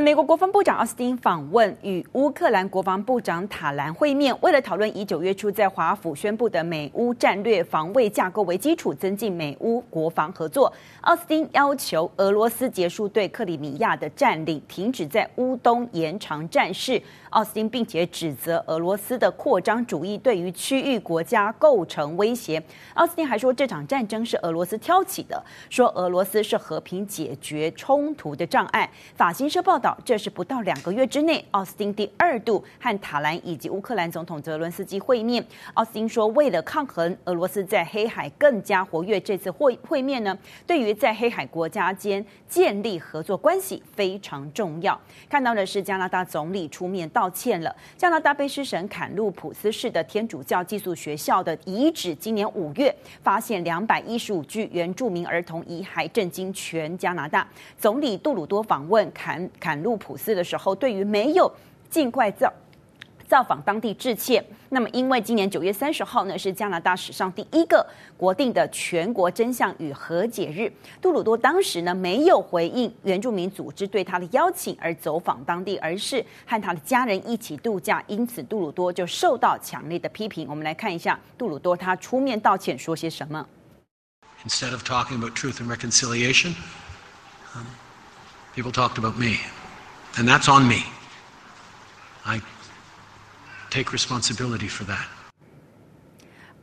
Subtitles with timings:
[0.00, 10.72] 美国国防部长奥斯汀访问与乌克兰国防部长塔兰会面，为了讨论以九月初在华府宣布的美乌战略防卫架构为基础，增进美乌国防合作。
[11.02, 17.00] 奥斯汀要求俄罗斯结束对克里米亚的占领，停止在乌东延长战事。
[17.28, 22.62] 奥斯汀并且指责俄罗斯的扩张主义对于区域国家构成威胁。
[22.94, 28.90] 奥斯汀还说，这场战争是俄罗斯挑起的，说俄罗斯是和平解决冲突的障碍。
[29.14, 29.81] 法新社报。
[30.04, 35.44] 这是不到两个月之内，奥斯汀第二度和塔兰以及乌克兰总统泽伦斯基会面。
[35.74, 40.36] 奥斯汀说，为了抗衡俄罗斯在黑海更加活跃，这次会会面呢，
[40.66, 44.98] 对于在黑海国家间建立合作关系非常重要。
[45.28, 47.74] 看到的是加拿大总理出面道歉了。
[47.96, 57.46] 加拿大卑诗省坎路普斯市的天主教寄宿学校的遗址，今年五月发现两百一十五具原住民儿童遗骸，震惊全加拿大。
[57.76, 59.71] 总理杜鲁多访问坎坎。
[59.72, 61.50] 坎路普斯的时候，对于没有
[61.88, 62.52] 尽快造
[63.26, 64.44] 造访当地致歉。
[64.68, 70.70] 那么，因为今年九月三十号呢是加拿大史上第一个国定的全国真相与和解日，
[71.00, 80.46] 杜鲁多当时呢没有回应原住民组织对他的邀请而走访当地，而是和他的家人一起度假，因此杜鲁多就受到强烈的批评。
[80.50, 83.48] 我们来看一下杜鲁多他出面道歉说些什么。
[84.44, 86.52] Instead of talking about truth and reconciliation,
[88.54, 89.38] people talked about me.
[90.18, 90.84] And that's on me.
[92.24, 92.40] I
[93.70, 95.08] take responsibility for that.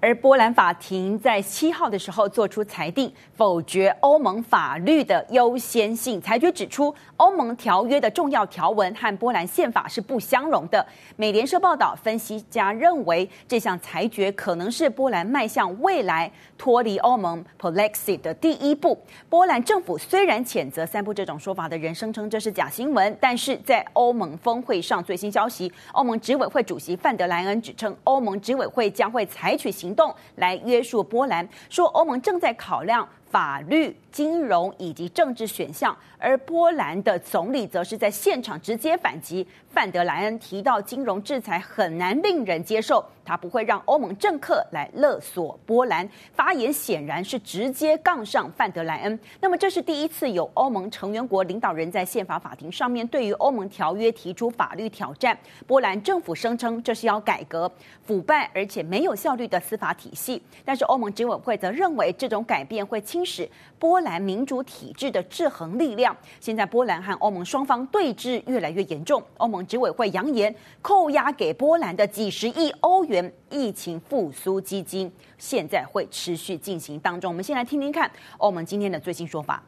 [0.00, 6.22] 而波兰法庭在七号的时候做出裁定，否决欧盟法律的优先性。
[6.22, 10.86] 裁决指出，欧盟条约的重要条文和波兰宪法是不相容的。
[11.16, 16.30] 美联社报道，分析家认为，这项裁决可能是波兰迈向未来。
[16.56, 19.00] 脱离欧盟 Polexy 的第一步。
[19.28, 39.46] 波兰政府虽然谴责散布这种说法的人，声称这是假新闻，但是在欧盟峰会上最新消息，欧盟执委会主席范德莱恩指称，欧盟执委会将会采取行行动来约束波兰，说欧盟正在考量法律、金融以及政治选项，而波兰的总理则是在现场直接反击。
[39.70, 46.08] 范德莱恩提到，金融制裁很难令人接受，他不会让欧盟政客来勒索波兰。
[46.32, 49.18] 发言显然是直接杠上范德莱恩。
[49.40, 55.38] 那么，这是第一次有欧盟成员国领导人在宪法法庭上面对于欧盟条约提出法律挑战。
[55.66, 57.70] 波兰政府声称这是要改革
[58.02, 63.48] 腐败而且没有效率的司法体系，但是欧盟执委会则认为这种改变会侵蚀
[63.78, 66.16] 波兰民主体制的制衡力量。
[66.40, 77.30] 现在波兰和欧盟双方对峙越来越严重，欧盟执委会扬言扣押给波兰的几十亿欧元疫情复苏基金，现在会持续进行当中。
[77.30, 79.62] 我们先来听听看欧盟今天的最新说法。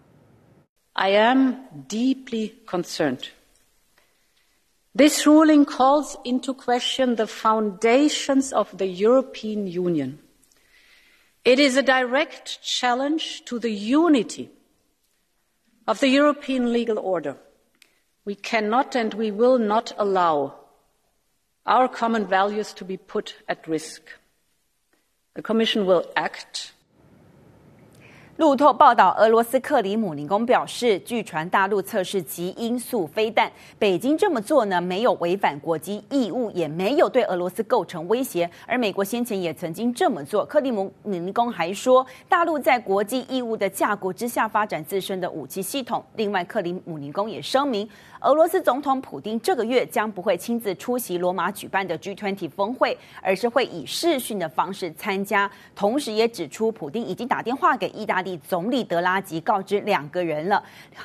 [0.93, 1.55] I am
[1.88, 3.28] deeply concerned.
[4.93, 10.19] This ruling calls into question the foundations of the European Union.
[11.44, 14.50] It is a direct challenge to the unity
[15.86, 17.36] of the European legal order.
[18.24, 20.54] We cannot and we will not allow
[21.66, 24.02] our common values to be put at risk.
[25.34, 26.72] The Commission will act
[28.40, 38.50] 路透报道，俄罗斯克里姆林宫表示，据传大陆测试极音速飞弹，北京这么做呢，没有违反国际义务，也没有对俄罗斯构成威胁。
[38.66, 40.42] 而美国先前也曾经这么做。
[40.46, 46.02] 克里姆林宫还说，大陆在国际义务的架构之下发展自身的武器系统。
[46.16, 47.86] 另外，克里姆林宫也声明，
[48.20, 55.50] 俄罗斯总统普丁这个月将不会亲自出席罗马举办的 G20 峰会，而是会以视讯的方式参加。
[55.76, 58.29] 同时，也指出普丁已经打电话给意大利。
[58.38, 60.62] 总理德拉吉告知两个人了，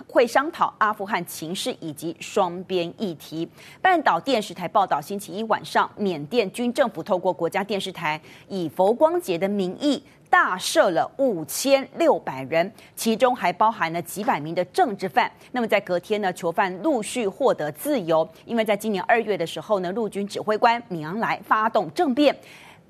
[0.08, 3.48] 会商讨阿富汗情势以及双边议题。
[3.82, 15.32] 半岛电视台报道，星期一晚上，缅甸军政府透过国家电视台以佛光节的名义大赦了五千六百人，其中还包含了几百名的政治犯。
[15.52, 22.36] 那么在隔天呢，囚犯陆续获得自由，因为在今年二月的时候呢，陆军指挥官米昂莱发动政变。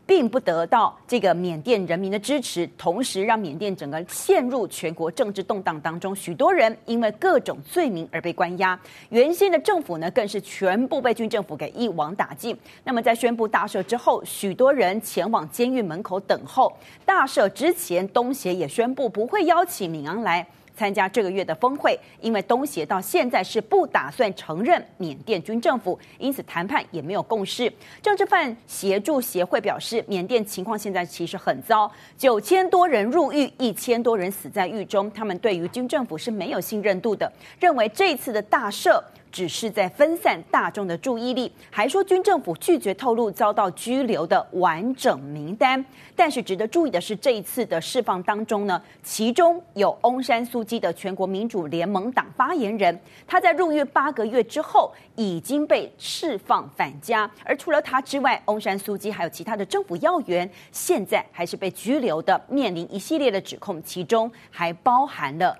[0.05, 8.79] 并不得到这个缅甸人民的支持，同时让缅甸整个陷入全国政治动荡当中，许多人因为各种罪名而被关押。
[9.09, 12.55] 原先的政府呢，更是全部被军政府给一网打尽。
[12.83, 16.71] 那么在宣布大赦之后，许多人前往监狱门口等候。
[17.03, 27.71] 大赦之前，东协也宣布不会邀请敏昂来参加这个月的峰会，因为东协到现在是不打算承认缅甸军政府，因此谈判也没有共识。
[28.01, 39.01] 政治犯协助协会表示，缅甸情况现在其实很糟，九千多人入狱，一千多人死在狱中，他们对于军政府是没有信任度的，认为这次的大赦。
[39.35, 45.83] 只是在分散大众的注意力，还说军政府拒绝透露遭到拘留的完整名单。
[46.15, 52.97] 但是值得注意的是，这一次的释放当中呢，其中有翁山苏姬的全国民主联盟党发言人，
[53.27, 57.29] 他在入狱八个月之后已经被释放返家。
[57.43, 65.59] 而除了他之外，翁山苏姬还有其他的政府要员，现在还是被拘留的，面临一系列的指控，其中还包含了